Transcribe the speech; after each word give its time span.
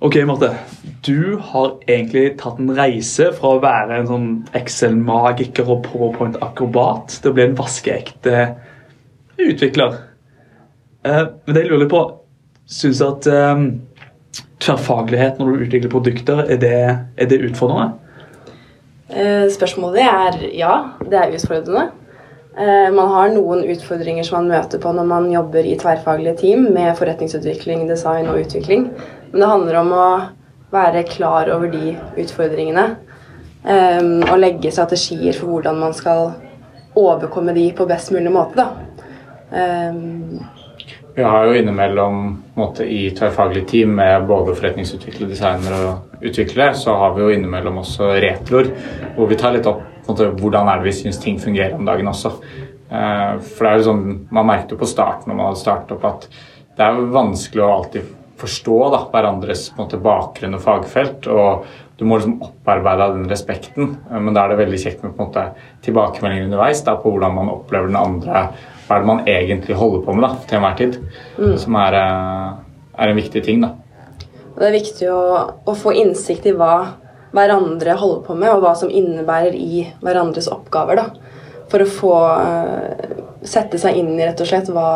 Ok, 0.00 0.16
Marte. 0.24 0.54
Du 1.04 1.36
har 1.36 1.74
egentlig 1.84 2.38
tatt 2.40 2.56
en 2.56 2.70
reise 2.72 3.26
fra 3.36 3.50
å 3.52 3.58
være 3.60 3.98
en 4.00 4.06
sånn 4.08 4.28
Excel-magiker 4.56 5.68
og 5.68 5.82
PowerPoint-akrobat 5.90 7.18
til 7.18 7.28
å 7.28 7.36
bli 7.36 7.44
en 7.44 7.56
vaskeekte 7.58 8.46
utvikler. 9.36 9.98
Eh, 11.04 11.20
men 11.44 11.52
det 11.52 11.66
jeg 11.66 11.72
lurer 11.74 11.92
på 11.92 12.00
Syns 12.70 13.02
du 13.02 13.06
at 13.10 13.28
eh, 13.28 13.62
tverrfaglighet 14.64 15.36
når 15.36 15.52
du 15.52 15.64
utvikler 15.66 15.92
produkter, 15.92 16.44
er 16.46 16.60
det, 16.64 16.74
er 17.20 17.28
det 17.28 17.42
utfordrende? 17.50 17.98
Eh, 19.10 19.50
spørsmålet 19.52 20.06
er 20.06 20.42
ja, 20.54 20.74
det 21.04 21.20
er 21.20 21.36
utfordrende. 21.36 21.90
Eh, 22.58 22.90
man 22.92 23.08
har 23.08 23.28
noen 23.30 23.62
utfordringer 23.70 24.26
som 24.26 24.40
man 24.40 24.50
møter 24.50 24.80
på 24.82 24.90
når 24.94 25.06
man 25.06 25.28
jobber 25.30 25.66
i 25.66 25.76
tverrfaglige 25.78 26.36
team 26.40 26.66
med 26.74 26.96
forretningsutvikling, 26.98 27.86
design 27.88 28.26
og 28.28 28.40
utvikling. 28.42 28.88
Men 29.30 29.40
det 29.44 29.50
handler 29.52 29.78
om 29.80 29.92
å 29.94 30.06
være 30.74 31.04
klar 31.06 31.50
over 31.54 31.70
de 31.70 31.94
utfordringene. 32.18 32.96
eh, 33.64 34.02
Og 34.32 34.38
legge 34.38 34.72
strategier 34.72 35.32
for 35.32 35.46
hvordan 35.46 35.78
man 35.78 35.92
skal 35.94 36.32
overkomme 36.96 37.54
de 37.54 37.72
på 37.72 37.86
best 37.86 38.10
mulig 38.10 38.32
måte. 38.32 38.56
Da. 38.56 38.68
Eh, 39.52 39.94
Vi 41.14 41.22
har 41.22 41.46
jo 41.46 41.52
innimellom 41.52 42.42
måte, 42.56 42.84
i 42.86 43.10
tverrfaglig 43.10 43.66
team 43.68 43.94
med 43.94 44.26
både 44.26 44.54
forretningsutviklere, 44.54 45.28
designere 45.28 45.80
og 45.88 46.22
utviklere, 46.22 46.74
så 46.74 46.94
har 46.96 47.14
vi 47.14 47.20
jo 47.20 47.28
innimellom 47.34 47.78
også 47.78 48.14
retroer, 48.22 48.70
hvor 49.16 49.26
vi 49.26 49.36
tar 49.36 49.52
litt 49.52 49.66
opp 49.66 49.82
måte, 50.10 50.30
hvordan 50.40 50.68
er 50.70 50.80
det 50.80 50.90
vi 50.90 50.96
syns 50.98 51.20
ting 51.22 51.40
fungerer 51.42 51.76
om 51.78 51.88
dagen 51.88 52.10
også. 52.10 52.32
Eh, 52.90 53.34
for 53.42 53.66
det 53.66 53.72
er 53.72 53.80
jo 53.80 53.88
sånn, 53.90 54.06
Man 54.30 54.48
merket 54.48 54.74
jo 54.74 54.80
på 54.80 54.88
starten 54.90 55.30
når 55.30 55.36
man 55.38 55.50
hadde 55.50 55.62
startet 55.62 55.92
opp 55.96 56.08
at 56.08 56.26
det 56.78 56.86
er 56.86 57.12
vanskelig 57.12 57.62
å 57.62 57.74
alltid 57.74 58.16
forstå 58.40 58.76
da, 58.94 59.04
hverandres 59.12 59.66
måte, 59.76 60.00
bakgrunn 60.00 60.56
og 60.56 60.64
fagfelt. 60.64 61.28
og 61.28 61.66
Du 62.00 62.06
må 62.08 62.16
liksom 62.16 62.38
opparbeide 62.40 63.10
den 63.12 63.26
respekten, 63.28 63.96
eh, 64.10 64.18
men 64.18 64.34
da 64.34 64.44
er 64.44 64.54
det 64.54 64.62
veldig 64.64 64.80
kjekt 64.80 65.04
med 65.04 65.14
på 65.16 65.22
en 65.22 65.28
måte, 65.28 65.46
tilbakemeldinger 65.84 66.48
underveis 66.48 66.82
da, 66.86 66.96
på 66.96 67.12
hvordan 67.12 67.36
man 67.36 67.52
opplever 67.52 67.90
den 67.90 68.00
andre 68.00 68.48
hva 68.90 68.96
er 68.96 69.04
det 69.04 69.06
man 69.06 69.20
egentlig 69.30 69.76
holder 69.78 70.00
på 70.02 70.14
med 70.16 70.24
da, 70.26 70.30
til 70.48 70.58
enhver 70.58 70.78
tid. 70.80 70.96
Som 71.62 71.76
er, 71.78 71.94
eh, 71.94 72.48
er 72.98 73.08
en 73.12 73.20
viktig 73.20 73.44
ting. 73.44 73.60
da. 73.60 73.74
Det 74.56 74.66
er 74.66 74.74
viktig 74.74 75.06
å, 75.08 75.22
å 75.64 75.74
få 75.78 75.92
innsikt 75.94 76.48
i 76.50 76.52
hva 76.58 76.96
hverandre 77.36 77.96
holder 77.98 78.22
på 78.26 78.36
med, 78.38 78.52
og 78.52 78.64
hva 78.64 78.74
som 78.78 78.90
innebærer 78.90 79.56
i 79.56 79.84
hverandres 80.02 80.50
oppgaver. 80.52 81.00
Da. 81.00 81.34
For 81.70 81.84
å 81.84 81.90
få 81.90 82.14
uh, 82.42 83.18
sette 83.46 83.78
seg 83.80 83.98
inn 84.00 84.16
i 84.16 84.24
rett 84.24 84.40
og 84.42 84.48
slett 84.50 84.70
hva, 84.74 84.90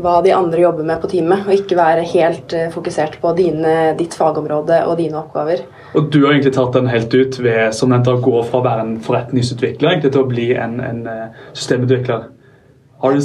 hva 0.00 0.14
de 0.24 0.32
andre 0.32 0.62
jobber 0.64 0.88
med 0.88 1.02
på 1.02 1.10
teamet, 1.12 1.44
og 1.44 1.56
ikke 1.56 1.78
være 1.78 2.06
helt 2.14 2.56
uh, 2.56 2.68
fokusert 2.74 3.18
på 3.22 3.34
dine, 3.36 3.74
ditt 4.00 4.16
fagområde 4.16 4.80
og 4.88 4.96
dine 5.02 5.20
oppgaver. 5.20 5.66
Og 5.96 6.08
du 6.12 6.22
har 6.24 6.34
egentlig 6.34 6.54
tatt 6.56 6.74
den 6.76 6.88
helt 6.92 7.12
ut 7.14 7.38
ved 7.40 7.74
som 7.76 7.92
nevnt, 7.92 8.08
å 8.10 8.20
gå 8.24 8.40
fra 8.48 8.60
å 8.60 8.64
være 8.66 8.86
en 8.86 8.96
forretningsutvikler 9.04 10.02
til 10.04 10.18
å 10.20 10.26
bli 10.28 10.50
en, 10.56 10.80
en 10.84 11.04
eh, 11.08 11.44
systemutvikler. 11.56 12.26
Du, 12.96 13.20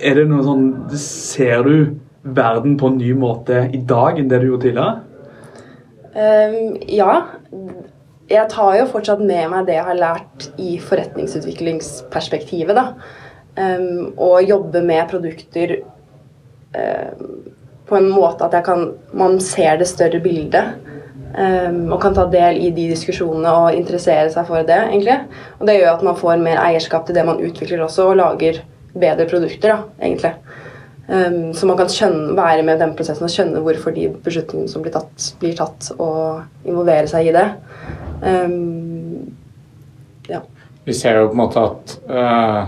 er 0.00 0.16
det 0.16 0.24
noe 0.28 0.44
sånn, 0.44 0.66
Ser 1.00 1.64
du 1.64 1.74
verden 2.24 2.78
på 2.80 2.88
en 2.88 2.98
ny 3.00 3.12
måte 3.16 3.66
i 3.72 3.80
dag 3.84 4.18
enn 4.20 4.30
det 4.30 4.40
du 4.42 4.48
gjorde 4.48 4.66
tidligere? 4.66 5.13
Ehm, 6.14 6.76
ja. 6.88 7.26
Jeg 8.30 8.48
tar 8.48 8.78
jo 8.78 8.86
fortsatt 8.88 9.20
med 9.20 9.50
meg 9.52 9.66
det 9.68 9.76
jeg 9.76 9.84
har 9.84 9.98
lært 9.98 10.46
i 10.56 10.78
forretningsutviklingsperspektivet. 10.80 12.74
da. 12.76 12.94
Um, 13.54 14.14
og 14.18 14.42
jobbe 14.42 14.80
med 14.82 15.06
produkter 15.06 15.76
um, 16.74 17.52
på 17.86 17.96
en 17.96 18.08
måte 18.10 18.48
at 18.48 18.64
kan, 18.66 18.96
man 19.12 19.38
ser 19.38 19.76
det 19.78 19.86
større 19.86 20.18
bildet. 20.24 20.74
Um, 21.34 21.92
og 21.92 22.00
kan 22.02 22.14
ta 22.14 22.24
del 22.30 22.58
i 22.62 22.70
de 22.74 22.88
diskusjonene 22.90 23.50
og 23.50 23.78
interessere 23.78 24.30
seg 24.32 24.46
for 24.48 24.66
det. 24.66 24.80
egentlig. 24.88 25.20
Og 25.60 25.66
det 25.68 25.78
gjør 25.78 25.92
at 25.92 26.06
man 26.06 26.18
får 26.18 26.42
mer 26.42 26.62
eierskap 26.64 27.06
til 27.06 27.14
det 27.14 27.26
man 27.26 27.42
utvikler 27.42 27.84
også, 27.84 28.10
og 28.10 28.16
lager 28.22 28.62
bedre 28.94 29.28
produkter. 29.28 29.68
da, 29.68 29.78
egentlig. 30.00 30.34
Um, 31.06 31.52
så 31.52 31.68
man 31.68 31.76
kan 31.76 31.90
skjønne, 31.92 32.32
være 32.36 32.62
med 32.64 32.78
i 32.78 32.80
den 32.80 32.94
prosessen 32.96 33.26
og 33.26 33.32
skjønne 33.32 33.60
hvorfor 33.64 33.92
de 33.92 34.06
beslutningene 34.24 34.72
som 34.72 34.84
blir 34.84 34.94
tatt, 34.94 35.26
blir 35.40 35.56
tatt, 35.58 35.90
og 36.00 36.68
involvere 36.68 37.10
seg 37.10 37.28
i 37.28 37.34
det. 37.34 37.46
Um, 38.24 39.34
ja. 40.30 40.40
Vi 40.84 40.96
ser 40.96 41.20
jo 41.20 41.30
på 41.30 41.36
en 41.36 41.42
måte 41.42 41.64
at 41.64 41.96
uh, 42.08 42.62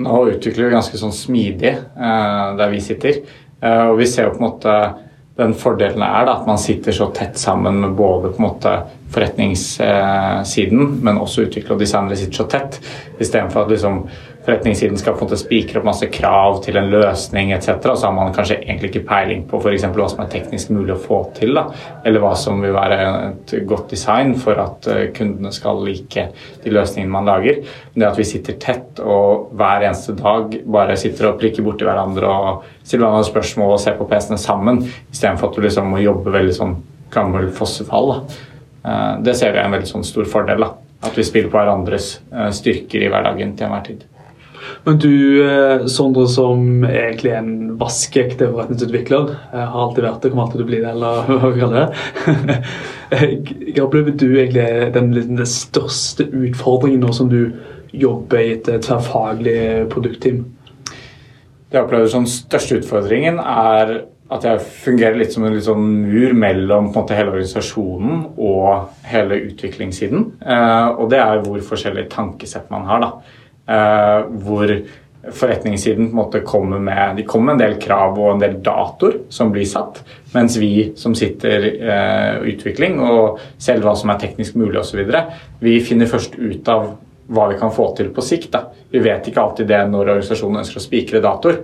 nå 0.00 0.24
utvikler 0.34 0.68
vi 0.68 0.74
ganske 0.76 1.00
sånn 1.00 1.16
smidig 1.16 1.72
uh, 1.96 2.56
der 2.60 2.72
vi 2.72 2.82
sitter. 2.84 3.22
Uh, 3.62 3.92
og 3.92 4.00
vi 4.00 4.08
ser 4.08 4.28
jo 4.28 4.34
på 4.36 4.42
en 4.42 4.48
måte 4.50 4.76
den 5.40 5.54
fordelen 5.56 6.02
er 6.04 6.26
da, 6.28 6.34
at 6.36 6.48
man 6.48 6.58
sitter 6.60 6.92
så 6.92 7.06
tett 7.16 7.38
sammen 7.40 7.78
med 7.80 7.94
både 7.96 8.32
på 8.34 8.42
en 8.42 8.44
måte 8.44 8.72
forretningssiden, 9.14 10.98
men 11.00 11.20
også 11.20 11.46
utvikler 11.46 11.78
og 11.78 11.80
designere 11.80 12.18
sitter 12.20 12.42
så 12.42 12.46
tett, 12.50 12.76
istedenfor 13.16 13.64
at 13.64 13.72
liksom 13.72 14.02
forretningssiden 14.44 14.98
skal 14.98 15.14
på 15.14 15.24
en 15.24 15.28
måte 15.28 15.38
spikre 15.40 15.80
opp 15.80 15.86
masse 15.88 16.06
krav 16.12 16.62
til 16.64 16.78
en 16.80 16.88
løsning 16.92 17.52
etc. 17.52 17.70
Så 17.94 18.06
har 18.06 18.14
man 18.16 18.32
kanskje 18.34 18.58
egentlig 18.62 18.90
ikke 18.90 19.06
peiling 19.08 19.44
på 19.48 19.60
eksempel 19.70 20.02
hva 20.02 20.08
som 20.12 20.22
er 20.24 20.30
teknisk 20.32 20.72
mulig 20.74 20.94
å 20.94 21.00
få 21.00 21.20
til, 21.36 21.54
da, 21.58 21.66
eller 22.08 22.24
hva 22.24 22.32
som 22.38 22.62
vil 22.64 22.74
være 22.74 22.98
et 23.28 23.54
godt 23.68 23.92
design 23.92 24.34
for 24.40 24.60
at 24.62 24.88
eh, 24.90 25.06
kundene 25.16 25.52
skal 25.54 25.82
like 25.84 26.26
de 26.64 26.74
løsningene 26.74 27.12
man 27.12 27.28
lager. 27.28 27.62
Det 27.94 28.08
at 28.08 28.18
vi 28.18 28.28
sitter 28.28 28.58
tett 28.62 29.02
og 29.04 29.50
hver 29.58 29.84
eneste 29.86 30.16
dag 30.18 30.56
bare 30.64 30.98
sitter 31.00 31.30
og 31.30 31.40
prikker 31.40 31.66
borti 31.66 31.88
hverandre 31.88 32.30
og 32.30 32.68
stiller 32.82 33.06
hverandre 33.06 33.30
spørsmål 33.30 33.74
og 33.76 33.82
ser 33.82 33.98
på 33.98 34.08
PC-ene 34.10 34.40
sammen, 34.40 34.84
istedenfor 35.12 35.50
at 35.50 35.58
du 35.58 35.66
liksom 35.66 35.90
må 35.92 36.02
jobbe 36.02 36.32
veldig 36.34 36.56
sånn 36.56 36.78
gammel 37.12 37.50
fossefall. 37.54 38.14
Da. 38.14 38.46
Eh, 38.84 39.16
Det 39.26 39.36
ser 39.36 39.52
vi 39.52 39.60
er 39.60 39.68
en 39.68 39.76
veldig 39.76 39.92
sånn 39.92 40.06
stor 40.06 40.24
fordel. 40.24 40.64
da. 40.64 40.72
At 41.02 41.16
vi 41.16 41.24
spiller 41.24 41.48
på 41.52 41.56
hverandres 41.56 42.20
eh, 42.32 42.50
styrker 42.52 43.04
i 43.04 43.08
hverdagen 43.12 43.56
til 43.56 43.68
enhver 43.68 43.84
tid. 43.86 44.06
Men 44.84 44.98
du, 44.98 45.14
eh, 45.44 45.86
Sondre, 45.86 46.26
som 46.28 46.84
egentlig 46.88 47.32
er 47.34 47.42
en 47.42 47.74
vaskeekte 47.80 48.48
forretningsutvikler, 48.48 49.34
eh, 49.52 49.64
har 49.72 49.82
alltid 49.86 50.06
vært 50.06 50.22
det, 50.22 50.30
kommer 50.32 50.46
alltid 50.46 50.60
til 50.60 50.66
å 50.66 50.70
bli 50.70 50.80
det, 50.80 50.92
eller 50.94 51.26
hva 51.40 51.50
vi 51.50 51.60
kaller 51.60 51.82
det. 51.82 52.62
Hva 53.10 53.82
opplever 53.88 54.14
du 54.14 54.28
egentlig 54.28 54.92
den, 54.94 55.08
liksom, 55.16 55.36
den 55.40 55.48
største 55.50 56.28
utfordringen 56.30 57.02
nå 57.02 57.10
som 57.16 57.26
du 57.30 57.56
jobber 57.90 58.38
i 58.38 58.52
et 58.54 58.68
tverrfaglig 58.86 59.88
produktteam? 59.90 60.44
Det 60.86 61.78
jeg 61.78 61.86
opplever 61.86 62.10
som 62.10 62.28
største 62.30 62.78
utfordringen, 62.78 63.40
er 63.42 63.92
at 64.30 64.46
jeg 64.46 64.62
fungerer 64.84 65.18
litt 65.18 65.34
som 65.34 65.44
en 65.46 65.54
litt 65.56 65.66
sånn 65.66 65.86
mur 66.04 66.34
mellom 66.38 66.92
måte, 66.94 67.16
hele 67.18 67.32
organisasjonen 67.32 68.22
og 68.38 68.92
hele 69.10 69.40
utviklingssiden. 69.48 70.26
Eh, 70.38 70.88
og 70.94 71.10
det 71.10 71.18
er 71.18 71.42
hvor 71.42 71.58
forskjellig 71.66 72.06
tankesett 72.14 72.70
man 72.70 72.86
har. 72.86 73.02
da. 73.02 73.38
Eh, 73.70 74.20
hvor 74.42 74.72
forretningssiden 75.20 76.06
på 76.08 76.10
en 76.10 76.16
måte 76.16 76.40
kommer 76.40 76.80
med 76.80 77.16
de 77.16 77.26
kommer 77.28 77.52
med 77.52 77.58
en 77.58 77.60
del 77.66 77.76
krav 77.82 78.16
og 78.18 78.32
en 78.32 78.40
del 78.40 78.56
datoer 78.64 79.18
som 79.30 79.52
blir 79.52 79.68
satt, 79.68 80.00
mens 80.32 80.56
vi 80.58 80.88
som 80.98 81.14
sitter 81.14 81.66
eh, 81.68 82.40
i 82.40 82.54
utvikling 82.54 82.98
og 83.04 83.38
selv 83.60 83.84
hva 83.84 83.94
som 84.00 84.10
er 84.10 84.22
teknisk 84.22 84.56
mulig 84.58 84.80
osv., 84.80 85.04
vi 85.60 85.76
finner 85.84 86.10
først 86.10 86.38
ut 86.40 86.72
av 86.72 86.94
hva 87.30 87.46
vi 87.52 87.58
kan 87.60 87.70
få 87.70 87.92
til 87.94 88.08
på 88.10 88.24
sikt. 88.26 88.50
Da. 88.56 88.64
Vi 88.90 88.98
vet 89.04 89.28
ikke 89.30 89.42
alltid 89.44 89.68
det 89.70 89.84
når 89.86 90.16
organisasjonen 90.16 90.64
ønsker 90.64 90.80
å 90.80 90.82
spikre 90.82 91.22
datoer. 91.22 91.60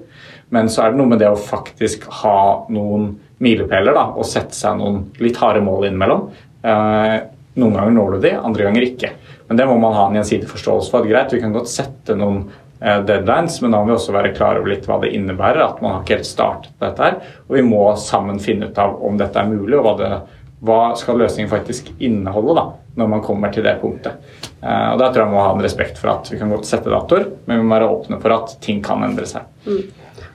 Men 0.55 0.69
så 0.71 0.84
er 0.84 0.93
det 0.93 1.00
noe 1.00 1.11
med 1.11 1.19
det 1.19 1.31
å 1.33 1.41
faktisk 1.41 2.06
ha 2.22 2.66
noen 2.71 3.16
milepæler 3.43 3.99
og 3.99 4.22
sette 4.28 4.55
seg 4.55 4.78
noen 4.78 5.00
litt 5.19 5.41
harde 5.43 5.65
mål 5.66 5.89
innimellom. 5.89 6.28
Eh, 6.62 7.16
noen 7.59 7.78
ganger 7.81 7.97
når 7.97 8.15
du 8.15 8.21
de, 8.28 8.33
andre 8.39 8.69
ganger 8.69 8.87
ikke. 8.87 9.11
Men 9.49 9.61
det 9.61 9.67
må 9.67 9.77
man 9.79 9.95
ha 9.95 10.07
en 10.09 10.17
gjensidig 10.19 10.49
forståelse 10.51 10.91
for. 10.93 11.05
at 11.05 11.11
Greit, 11.11 11.34
vi 11.34 11.43
kan 11.43 11.55
godt 11.55 11.71
sette 11.71 12.17
noen 12.19 12.47
eh, 12.81 13.03
deadlines, 13.07 13.61
men 13.62 13.75
da 13.75 13.81
må 13.81 13.91
vi 13.91 13.97
også 13.99 14.15
være 14.17 14.33
klar 14.37 14.59
over 14.61 14.73
litt 14.73 14.89
hva 14.89 14.99
det 15.03 15.12
innebærer. 15.17 15.62
At 15.65 15.83
man 15.84 15.95
har 15.97 16.03
ikke 16.03 16.19
helt 16.19 16.31
startet 16.31 16.75
dette 16.83 17.05
her. 17.05 17.21
Og 17.47 17.59
vi 17.59 17.67
må 17.67 17.84
sammen 18.01 18.43
finne 18.43 18.71
ut 18.71 18.81
av 18.83 18.99
om 19.07 19.21
dette 19.21 19.39
er 19.41 19.51
mulig, 19.51 19.77
og 19.79 19.87
hva, 19.87 19.95
det, 20.01 20.41
hva 20.66 20.81
skal 20.98 21.22
løsningen 21.22 21.53
faktisk 21.53 21.93
inneholde 21.98 22.57
da, 22.59 22.66
når 22.98 23.13
man 23.15 23.22
kommer 23.27 23.54
til 23.54 23.66
det 23.66 23.77
punktet. 23.83 24.19
Eh, 24.63 24.89
og 24.93 24.98
Der 25.03 25.13
tror 25.13 25.22
jeg 25.22 25.31
man 25.31 25.39
må 25.39 25.45
ha 25.45 25.53
en 25.54 25.66
respekt 25.66 26.01
for 26.03 26.16
at 26.16 26.33
vi 26.33 26.41
kan 26.41 26.51
godt 26.53 26.69
sette 26.69 26.93
datoer, 26.93 27.31
men 27.47 27.63
vi 27.63 27.69
må 27.69 27.77
være 27.77 27.93
åpne 27.93 28.21
for 28.25 28.34
at 28.34 28.59
ting 28.65 28.83
kan 28.84 29.07
endre 29.07 29.28
seg. 29.31 29.47
Mm. 29.69 29.84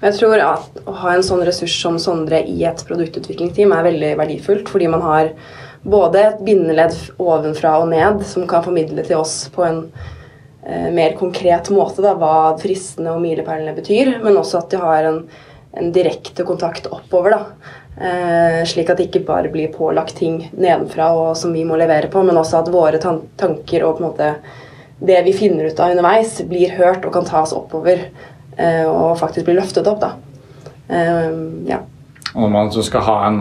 Jeg 0.02 0.18
tror 0.18 0.42
at 0.42 0.80
å 0.90 0.94
ha 0.98 1.12
en 1.14 1.26
sånn 1.26 1.44
ressurs 1.46 1.76
som 1.78 2.00
Sondre 2.02 2.40
i 2.50 2.64
et 2.66 2.80
produktutviklingsteam 2.88 3.74
er 3.76 3.86
veldig 3.86 4.16
verdifullt, 4.18 4.72
fordi 4.72 4.88
man 4.90 5.04
har 5.06 5.30
både 5.84 6.24
et 6.24 6.42
bindeledd 6.46 6.96
ovenfra 7.22 7.78
og 7.82 7.92
ned 7.92 8.26
som 8.28 8.48
kan 8.50 8.64
formidle 8.66 9.06
til 9.06 9.22
oss 9.22 9.36
på 9.54 9.66
en 9.66 9.84
eh, 10.66 10.90
mer 10.94 11.16
konkret 11.20 11.72
måte 11.74 12.04
da, 12.06 12.14
hva 12.18 12.58
fristene 12.62 13.16
og 13.16 13.22
milepælene 13.24 13.74
betyr, 13.78 14.18
men 14.24 14.38
også 14.38 14.62
at 14.62 14.74
de 14.74 14.82
har 14.82 15.10
en, 15.10 15.22
en 15.78 15.94
direkte 15.96 16.46
kontakt 16.48 16.90
oppover. 16.92 17.38
da. 17.38 17.78
Eh, 18.02 18.62
slik 18.66 18.90
at 18.90 18.98
det 18.98 19.10
ikke 19.10 19.26
bare 19.28 19.50
blir 19.52 19.74
pålagt 19.74 20.16
ting 20.22 20.46
nedenfra 20.56 21.12
og 21.18 21.34
som 21.38 21.54
vi 21.54 21.66
må 21.68 21.76
levere 21.82 22.10
på, 22.12 22.24
men 22.24 22.40
også 22.40 22.62
at 22.62 22.72
våre 22.74 23.02
tan 23.02 23.24
tanker 23.38 23.84
og 23.86 23.98
på 23.98 24.04
en 24.04 24.10
måte 24.10 24.30
det 25.02 25.18
vi 25.26 25.34
finner 25.34 25.66
ut 25.66 25.80
av 25.82 25.96
underveis, 25.96 26.38
blir 26.46 26.76
hørt 26.78 27.06
og 27.06 27.14
kan 27.16 27.26
tas 27.26 27.56
oppover 27.58 28.06
eh, 28.58 28.86
og 28.86 29.18
faktisk 29.20 29.48
blir 29.48 29.58
løftet 29.58 29.90
opp. 29.90 30.04
da. 30.04 30.14
Eh, 30.94 31.34
ja. 31.72 31.82
Og 32.34 32.42
når 32.46 32.52
man 32.54 32.72
så 32.72 32.84
skal 32.86 33.04
ha 33.08 33.16
en 33.28 33.40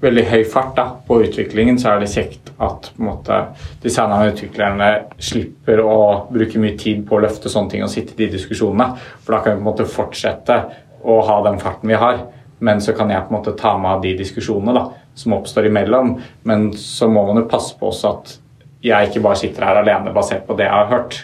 veldig 0.00 0.24
høy 0.30 0.44
fart 0.48 0.72
da, 0.78 0.86
på 1.06 1.20
utviklingen, 1.26 1.78
så 1.80 1.92
er 1.92 2.02
det 2.02 2.10
kjekt 2.12 2.52
at 2.56 2.90
på 2.94 3.02
en 3.02 3.08
måte, 3.10 3.40
designerne 3.82 4.30
og 4.30 4.34
utviklerne 4.34 4.90
slipper 5.20 5.82
å 5.84 5.96
bruke 6.32 6.62
mye 6.62 6.78
tid 6.80 7.02
på 7.08 7.18
å 7.18 7.22
løfte 7.26 7.52
sånne 7.52 7.74
ting 7.74 7.84
og 7.84 7.92
sitte 7.92 8.16
i 8.16 8.22
de 8.22 8.30
diskusjonene. 8.38 8.94
For 9.24 9.36
da 9.36 9.42
kan 9.44 9.56
vi 9.56 9.60
på 9.60 9.64
en 9.64 9.70
måte 9.70 9.88
fortsette 9.88 10.60
å 11.04 11.20
ha 11.28 11.40
den 11.48 11.60
farten 11.60 11.92
vi 11.92 12.00
har. 12.00 12.22
Men 12.60 12.80
så 12.84 12.92
kan 12.96 13.12
jeg 13.12 13.24
på 13.24 13.32
en 13.32 13.38
måte 13.38 13.56
ta 13.56 13.74
med 13.80 14.02
de 14.04 14.14
diskusjonene 14.18 14.76
da, 14.76 14.86
som 15.16 15.36
oppstår 15.36 15.68
imellom. 15.68 16.14
Men 16.48 16.70
så 16.76 17.08
må 17.08 17.24
man 17.28 17.42
jo 17.42 17.48
passe 17.48 17.76
på 17.76 17.88
også 17.92 18.14
at 18.14 18.36
jeg 18.84 19.10
ikke 19.10 19.24
bare 19.24 19.36
sitter 19.36 19.68
her 19.68 19.82
alene 19.82 20.12
basert 20.16 20.46
på 20.48 20.56
det 20.56 20.68
jeg 20.68 20.76
har 20.76 20.92
hørt. 20.92 21.20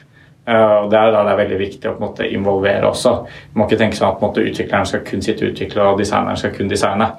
Uh, 0.47 0.85
og 0.85 0.91
Det 0.91 0.99
er 0.99 1.11
da 1.11 1.25
det 1.27 1.33
er 1.33 1.41
veldig 1.41 1.59
viktig 1.59 1.89
å 1.91 1.97
på 1.97 1.99
en 1.99 2.07
måte 2.07 2.29
involvere 2.31 2.87
også. 2.87 3.15
Man 3.53 3.63
må 3.63 3.67
ikke 3.67 3.81
tenke 3.81 3.99
sånn 3.99 4.13
at 4.13 4.21
på 4.21 4.25
en 4.25 4.31
måte, 4.31 4.47
utvikleren 4.47 4.87
skal 4.87 5.03
kun 5.07 5.25
sitte 5.25 5.43
og 5.43 5.55
utvikle, 5.55 5.89
og 5.91 5.99
designeren 5.99 6.39
skal 6.39 6.55
kun 6.55 6.71
designe. 6.71 7.11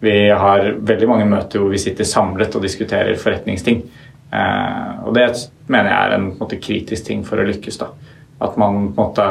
Vi 0.00 0.14
har 0.44 0.70
veldig 0.88 1.08
mange 1.10 1.28
møter 1.28 1.60
hvor 1.60 1.74
vi 1.74 1.82
sitter 1.82 2.08
samlet 2.08 2.56
og 2.56 2.64
diskuterer 2.64 3.20
forretningsting. 3.20 3.82
Uh, 4.32 5.04
og 5.04 5.14
Det 5.18 5.28
mener 5.68 5.92
jeg 5.92 5.98
er 6.00 6.16
en, 6.16 6.30
en 6.30 6.40
måte, 6.40 6.60
kritisk 6.62 7.10
ting 7.10 7.24
for 7.26 7.42
å 7.42 7.48
lykkes. 7.48 7.80
da. 7.82 7.90
At 8.40 8.56
man 8.56 8.94
på 8.94 9.02
en 9.02 9.10
måte 9.10 9.30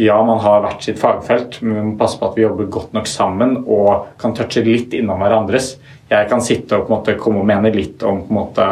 ja, 0.00 0.16
man 0.24 0.38
har 0.40 0.62
hvert 0.64 0.84
sitt 0.84 0.98
fagfelt, 1.00 1.58
men 1.62 1.74
vi 1.74 1.82
må 1.90 1.96
passe 2.00 2.18
på 2.18 2.28
at 2.30 2.36
vi 2.38 2.44
jobber 2.46 2.70
godt 2.72 2.94
nok 2.96 3.08
sammen 3.10 3.56
og 3.60 4.14
kan 4.20 4.32
touche 4.36 4.62
litt 4.64 4.94
innom 4.96 5.20
hverandres. 5.20 5.74
Jeg 6.08 6.28
kan 6.30 6.42
sitte 6.42 6.78
og 6.78 6.86
på 6.86 6.94
en 6.94 6.96
måte 6.96 7.16
komme 7.20 7.42
og 7.42 7.48
mene 7.50 7.72
litt 7.74 8.02
om 8.06 8.22
på 8.24 8.32
en 8.32 8.38
måte 8.38 8.68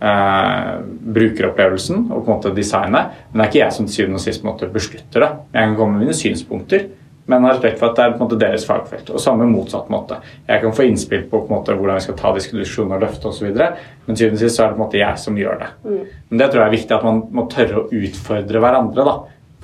eh, 0.00 0.78
brukeropplevelsen 1.14 2.06
og 2.08 2.22
på 2.22 2.30
en 2.30 2.36
måte 2.36 2.54
designet. 2.56 3.18
Men 3.30 3.40
det 3.40 3.44
er 3.44 3.52
ikke 3.52 3.64
jeg 3.64 3.76
som 3.76 3.88
til 3.88 3.96
syvende 3.98 4.20
og 4.20 4.24
sist 4.24 4.46
måte, 4.46 4.70
beslutter 4.72 5.24
det. 5.24 5.30
Jeg 5.54 5.70
kan 5.70 5.76
komme 5.78 5.98
med 5.98 6.06
mine 6.06 6.16
synspunkter, 6.16 6.88
men 7.28 7.44
har 7.44 7.58
respekt 7.58 7.80
for 7.80 7.90
at 7.90 7.98
det 7.98 8.04
er 8.04 8.12
på 8.14 8.22
en 8.22 8.24
måte 8.24 8.40
deres 8.40 8.64
fagfelt. 8.64 9.10
Og 9.12 9.20
samme 9.20 9.48
motsatt 9.50 9.90
måte. 9.92 10.16
Jeg 10.48 10.62
kan 10.62 10.76
få 10.76 10.86
innspill 10.88 11.26
på, 11.28 11.42
på 11.44 11.52
måte, 11.52 11.76
hvordan 11.76 11.98
vi 11.98 12.06
skal 12.06 12.16
ta 12.16 12.32
diskusjoner 12.36 12.96
og 12.96 13.04
løfte 13.04 13.28
osv., 13.28 13.50
men 13.52 14.16
til 14.16 14.22
syvende 14.22 14.38
og 14.38 14.44
sist 14.44 14.56
så 14.56 14.64
er 14.64 14.70
det 14.70 14.78
på 14.78 14.80
en 14.80 14.84
måte 14.86 15.02
jeg 15.02 15.24
som 15.24 15.36
gjør 15.36 15.60
det. 15.60 15.68
Mm. 15.84 16.00
Men 16.30 16.40
det 16.40 16.48
tror 16.48 16.62
jeg 16.62 16.70
er 16.70 16.76
viktig 16.78 16.96
at 16.96 17.04
man 17.04 17.20
må 17.36 17.44
tørre 17.52 17.82
å 17.82 18.00
utfordre 18.00 18.64
hverandre 18.64 19.06
da, 19.10 19.16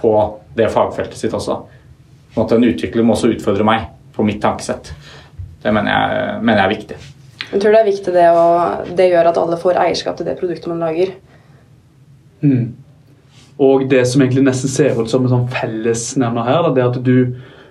på 0.05 0.13
det 0.59 0.69
fagfeltet 0.75 1.17
sitt 1.17 1.37
også. 1.37 1.57
På 1.65 2.37
en, 2.37 2.43
måte, 2.43 2.59
en 2.59 2.69
utvikler 2.69 3.07
må 3.07 3.17
også 3.17 3.33
utfordre 3.33 3.65
meg 3.65 3.89
på 4.15 4.27
mitt 4.27 4.43
tankesett. 4.43 4.93
Det 5.65 5.73
mener 5.73 5.95
jeg, 5.95 6.41
mener 6.45 6.61
jeg 6.61 6.67
er 6.67 6.75
viktig. 6.75 6.99
Jeg 7.51 7.61
tror 7.61 7.75
det 7.75 7.81
er 7.81 7.91
viktig 7.91 8.15
det, 8.15 8.29
og 8.31 8.95
det 8.97 9.11
gjør 9.11 9.31
at 9.31 9.39
alle 9.41 9.61
får 9.61 9.79
eierskap 9.83 10.17
til 10.19 10.29
det 10.29 10.39
produktet 10.41 10.71
man 10.73 10.83
lager. 10.83 11.15
Mm. 12.45 12.73
Og 13.63 13.87
det 13.91 14.03
som 14.11 14.23
egentlig 14.25 14.45
nesten 14.49 14.73
ser 14.73 14.99
ut 14.99 15.11
som 15.11 15.25
en 15.25 15.33
sånn 15.33 15.51
fellesnevner 15.53 16.49
her, 16.49 16.69
det 16.75 16.87
at 16.89 17.01
du 17.07 17.17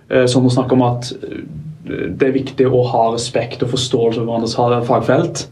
eh, 0.09 0.25
som 0.31 0.45
å 0.47 0.53
snakke 0.53 0.77
om 0.77 0.85
at 0.87 1.11
eh, 1.17 1.43
det 1.83 2.29
er 2.29 2.37
viktig 2.37 2.67
å 2.69 2.83
ha 2.93 3.07
respekt 3.11 3.65
og 3.65 3.73
forståelse 3.73 4.21
for 4.21 4.29
hverandres 4.29 4.87
fagfelt. 4.87 5.47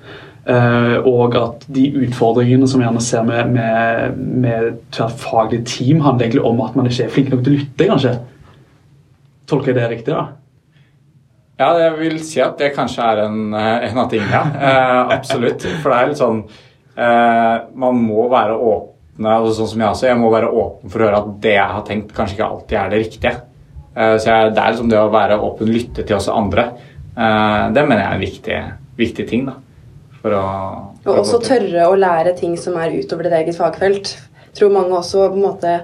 Eh, 0.49 0.97
og 1.05 1.35
at 1.37 1.65
de 1.69 1.89
utfordringene 2.05 2.69
som 2.69 2.81
vi 2.81 2.87
gjerne 2.87 3.03
ser 3.03 3.25
med, 3.27 3.51
med, 3.53 4.21
med 4.45 4.79
tverrfaglige 4.95 5.67
team, 5.69 6.01
handler 6.05 6.29
egentlig 6.29 6.45
om 6.47 6.61
at 6.65 6.77
man 6.77 6.87
ikke 6.89 7.05
er 7.05 7.13
flink 7.13 7.33
nok 7.33 7.43
til 7.45 7.57
å 7.57 7.59
lytte, 7.59 7.89
kanskje. 7.91 8.15
Tolker 9.51 9.73
jeg 9.73 9.81
det 9.81 9.89
riktig? 9.91 10.15
da? 10.15 10.40
Ja, 11.61 11.69
jeg 11.77 11.97
vil 11.99 12.17
si 12.25 12.41
at 12.41 12.57
det 12.57 12.71
kanskje 12.73 13.05
er 13.05 13.23
en, 13.27 13.53
eh, 13.53 13.87
en 13.91 14.01
av 14.01 14.09
tingene. 14.09 14.33
Ja. 14.33 14.71
Eh, 14.71 15.15
absolutt. 15.17 15.65
For 15.83 15.93
det 15.93 15.99
er 15.99 16.09
litt 16.09 16.21
sånn 16.21 16.41
eh, 16.97 17.55
Man 17.77 18.01
må 18.01 18.25
være 18.31 18.57
åpne, 18.57 19.35
altså 19.35 19.59
sånn 19.59 19.71
som 19.75 19.83
jeg 19.83 19.93
også. 19.93 20.09
Jeg 20.09 20.19
må 20.21 20.31
være 20.33 20.49
åpen 20.49 20.91
for 20.91 21.01
å 21.03 21.09
høre 21.09 21.21
at 21.21 21.31
det 21.45 21.55
jeg 21.57 21.75
har 21.77 21.87
tenkt, 21.87 22.13
kanskje 22.17 22.39
ikke 22.39 22.49
alltid 22.49 22.79
er 22.81 22.93
det 22.93 23.01
riktige. 23.05 23.35
Eh, 23.95 24.15
så 24.17 24.31
jeg, 24.31 24.53
det 24.55 24.63
er 24.63 24.73
liksom 24.73 24.91
det 24.91 25.01
å 25.01 25.11
være 25.13 25.39
åpen, 25.43 25.71
lytte 25.71 26.05
til 26.05 26.17
også 26.17 26.35
andre. 26.37 26.69
Eh, 27.11 27.65
det 27.75 27.85
mener 27.85 28.01
jeg 28.01 28.09
er 28.09 28.15
en 28.17 28.25
viktig, 28.25 28.59
viktig 29.01 29.27
ting. 29.29 29.49
da. 29.51 29.57
For 30.21 30.37
å, 30.37 30.45
for 31.03 31.15
og 31.17 31.23
også 31.23 31.41
tørre 31.45 31.89
å 31.89 31.97
lære 31.97 32.35
ting 32.37 32.53
som 32.61 32.77
er 32.79 32.93
utover 32.93 33.27
ditt 33.27 33.39
eget 33.39 33.57
fagfelt. 33.57 34.15
Jeg 34.47 34.57
tror 34.59 34.73
mange 34.73 34.97
også 34.97 35.29
på 35.31 35.39
en 35.39 35.45
måte 35.45 35.75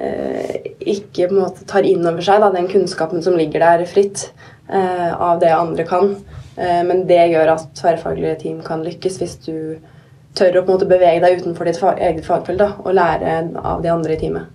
eh, 0.00 0.72
ikke 0.80 1.28
på 1.28 1.36
en 1.36 1.42
måte 1.42 1.66
tar 1.68 1.86
inn 1.88 2.04
over 2.06 2.24
seg 2.24 2.40
da, 2.42 2.52
den 2.54 2.68
kunnskapen 2.70 3.24
som 3.24 3.36
ligger 3.38 3.64
der 3.64 3.84
fritt. 3.90 4.30
Eh, 4.68 5.20
av 5.20 5.38
det 5.38 5.54
andre 5.54 5.84
kan. 5.84 6.16
Eh, 6.56 6.82
men 6.84 7.06
det 7.06 7.26
gjør 7.30 7.52
at 7.54 7.68
tverrfaglige 7.78 8.34
team 8.40 8.62
kan 8.66 8.82
lykkes 8.82 9.20
hvis 9.20 9.36
du 9.44 9.78
tør 10.36 10.58
å 10.60 10.78
bevege 10.82 11.22
deg 11.22 11.40
utenfor 11.40 11.68
ditt 11.68 11.78
eget 11.94 12.26
fagfelt 12.26 12.64
og 12.66 12.94
lære 12.94 13.38
av 13.62 13.84
de 13.84 13.92
andre 13.92 14.16
i 14.16 14.20
teamet. 14.20 14.50